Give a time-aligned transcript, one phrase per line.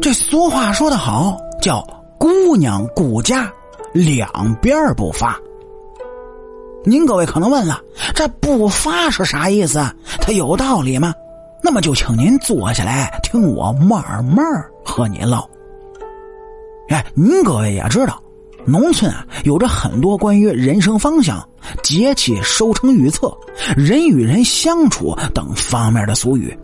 [0.00, 1.86] 这俗话说得好，叫
[2.18, 3.50] “姑娘顾家，
[3.92, 5.38] 两边不发”。
[6.84, 7.80] 您各位可能问了，
[8.14, 9.84] 这不发是啥意思？
[10.20, 11.14] 它有道理吗？
[11.62, 14.42] 那么就请您坐下来听我慢慢
[14.82, 15.46] 和您唠。
[16.88, 18.18] 哎，您各位也知道，
[18.64, 21.46] 农村啊有着很多关于人生方向、
[21.82, 23.30] 节气收成预测、
[23.76, 26.58] 人与人相处等方面的俗语，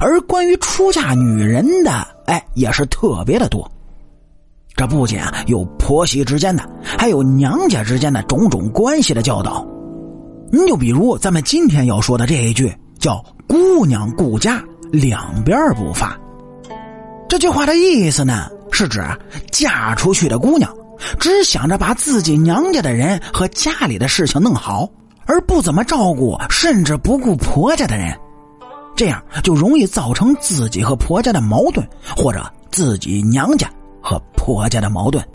[0.00, 3.70] 而关于出嫁女人的，哎，也是特别的多。
[4.76, 9.64] 这不仅啊有婆媳之间的，还有娘家之间的种种关系的教导。
[10.50, 16.18] 你就比如咱们今天要说的这一句，叫“姑娘顾家，两边不发”。
[17.28, 19.00] 这句话的意思呢，是指
[19.50, 20.72] 嫁出去的姑娘
[21.18, 24.88] 只想着把自己娘家的人和家里的事情弄好，
[25.26, 28.16] 而不怎么照顾，甚至不顾婆家的人，
[28.96, 31.86] 这样就容易造成自己和婆家的矛盾，
[32.16, 33.70] 或者自己娘家。
[34.06, 35.26] 和婆家的矛盾，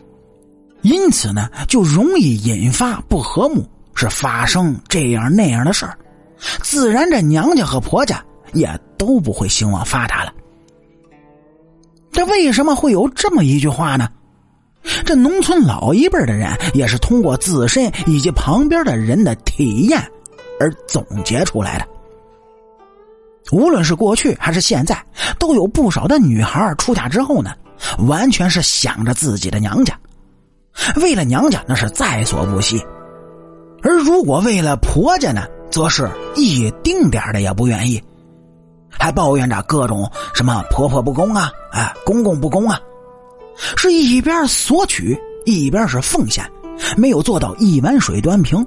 [0.83, 5.97] 因此呢，就容易引发不和睦，是发生这样那样的事儿，
[6.61, 10.31] 自然这娘家和婆家也都不会兴旺发达了。
[12.11, 14.07] 这为什么会有这么一句话呢？
[15.03, 19.99] 这农村老一辈的人也是通过自身以及旁边的人的体验
[20.59, 21.87] 而总结出来的。
[23.51, 25.03] 无论是过去还是现在，
[25.37, 27.51] 都有不少的女孩出嫁之后呢。
[28.09, 29.97] 完全是想着自己的娘家，
[30.97, 32.77] 为了娘家那是在所不惜；
[33.81, 38.03] 而如果为了婆家呢，则是一丁点的也不愿意，
[38.89, 42.77] 还抱怨着各种什么婆婆不公啊，哎，公公不公啊，
[43.77, 46.45] 是一边索取一边是奉献，
[46.97, 48.63] 没有做到一碗水端平。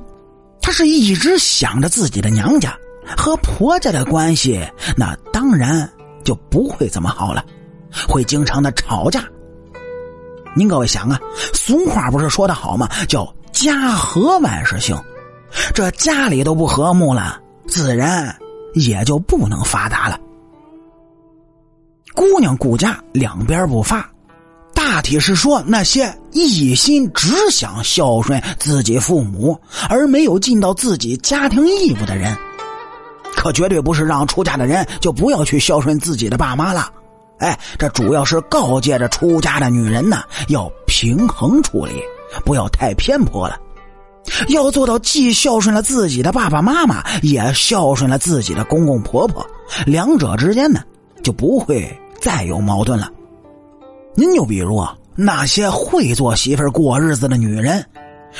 [0.62, 2.74] 他是一直想着自己的娘家
[3.16, 4.60] 和婆家的关系，
[4.96, 5.90] 那当然
[6.24, 7.44] 就不会怎么好了。
[8.08, 9.24] 会经常的吵架。
[10.54, 11.20] 您各位想啊，
[11.52, 12.88] 俗话不是说的好吗？
[13.08, 14.96] 叫家和万事兴。
[15.74, 18.34] 这家里都不和睦了，自然
[18.74, 20.18] 也就不能发达了。
[22.14, 24.10] 姑娘顾家两边不发，
[24.74, 29.58] 大体是说那些一心只想孝顺自己父母
[29.88, 32.34] 而没有尽到自己家庭义务的人，
[33.42, 36.88] 可绝对不是让出嫁的人就不要去孝顺自己的爸妈了。
[37.38, 41.94] 哎，这主要是告诫着出家的女人呢，要平衡处理，
[42.44, 43.58] 不要太偏颇了，
[44.46, 49.44] 要做到既孝顺了自己的爸爸妈妈，也孝顺了自己的公公婆婆，
[49.86, 50.80] 两者之间呢，
[51.24, 53.10] 就不会再有矛盾了。
[54.14, 57.84] 您就比如啊，那些会做媳妇过日子的女人，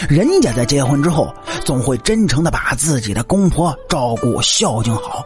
[0.08, 1.34] 人家在结婚之后，
[1.64, 5.22] 总会真诚的把自己的公婆照顾孝敬好。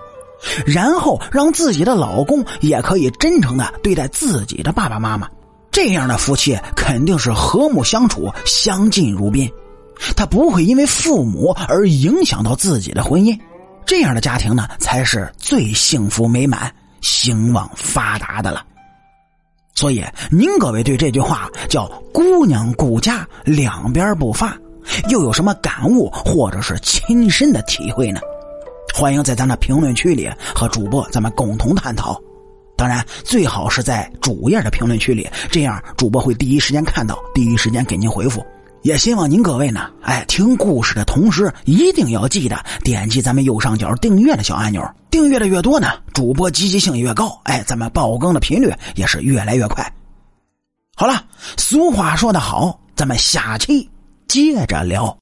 [0.67, 5.29] 然后让自己的老公也可以真诚的对待自己的爸爸妈妈，
[5.73, 9.51] 这样的夫妻肯定是和睦相处、相敬如宾。
[10.15, 13.37] 他不会因为父母而影响到自己的婚姻，
[13.87, 18.63] 这样的家庭呢，才是最幸福美满、兴旺发达的了。
[19.75, 24.57] 所以，您各位对这句话叫“姑娘顾家，两边不发”，
[25.09, 28.21] 又有什么感悟或者是亲身的体会呢？
[28.95, 32.19] 欢迎在咱的评论区里和主播咱们共同探讨，
[32.77, 38.45] 当然最好是在主页的评论区里，这样主播会第一时间看到，第一时间给您回复。
[38.83, 49.93] 也希望您各位呢，哎，听故事的同时一定要记得点击咱们右上角订阅的小按钮，订阅的越多呢，主播积极性越高，哎，咱们爆更的频率也是越来越快。
[50.95, 51.25] 好了，
[51.57, 53.91] 俗话说得好，咱们下期
[54.27, 55.15] 接着聊。